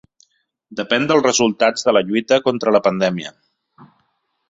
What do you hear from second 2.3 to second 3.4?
contra la pandèmia.